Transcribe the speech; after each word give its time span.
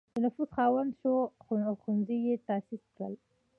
د 0.13 0.15
نفوذ 0.23 0.49
خاوند 0.55 0.91
شو 0.99 1.13
او 1.67 1.73
ښوونځي 1.81 2.17
یې 2.25 2.35
تأسیس 2.47 2.83
کړل. 2.95 3.13